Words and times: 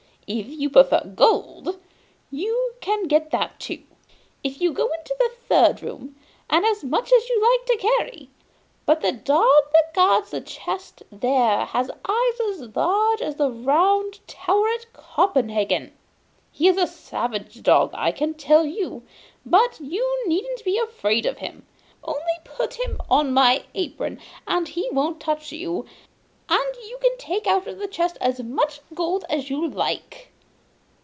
If 0.33 0.47
you 0.47 0.69
prefer 0.69 1.01
gold, 1.13 1.77
you 2.31 2.75
can 2.79 3.09
get 3.09 3.31
that 3.31 3.59
too, 3.59 3.83
if 4.45 4.61
you 4.61 4.71
go 4.71 4.87
into 4.89 5.13
the 5.19 5.29
third 5.49 5.83
room, 5.83 6.15
and 6.49 6.63
as 6.63 6.85
much 6.85 7.11
as 7.11 7.27
you 7.27 7.41
like 7.41 7.65
to 7.65 7.77
carry. 7.97 8.29
But 8.85 9.01
the 9.01 9.11
dog 9.11 9.49
that 9.73 9.93
guards 9.93 10.29
the 10.31 10.39
chest 10.39 11.03
there 11.11 11.65
has 11.65 11.91
eyes 12.07 12.39
as 12.49 12.73
large 12.73 13.21
as 13.21 13.35
the 13.35 13.51
Round 13.51 14.25
Tower 14.25 14.69
at 14.69 14.93
Copenhagen! 14.93 15.91
He 16.53 16.69
is 16.69 16.77
a 16.77 16.87
savage 16.87 17.61
dog, 17.61 17.91
I 17.93 18.13
can 18.13 18.33
tell 18.33 18.65
you; 18.65 19.03
but 19.45 19.81
you 19.81 20.23
needn't 20.29 20.63
be 20.63 20.77
afraid 20.77 21.25
of 21.25 21.39
him 21.39 21.65
either. 22.05 22.13
Only, 22.13 22.33
put 22.45 22.75
him 22.85 23.01
on 23.09 23.33
my 23.33 23.65
apron 23.75 24.17
and 24.47 24.69
he 24.69 24.87
won't 24.93 25.19
touch 25.19 25.51
you, 25.51 25.85
and 26.53 26.75
you 26.75 26.97
can 27.01 27.17
take 27.17 27.47
out 27.47 27.65
of 27.65 27.77
the 27.79 27.87
chest 27.87 28.17
as 28.19 28.41
much 28.41 28.81
gold 28.93 29.23
as 29.29 29.49
you 29.49 29.65
like! 29.65 30.27